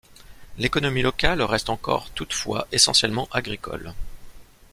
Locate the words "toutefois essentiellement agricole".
2.15-3.93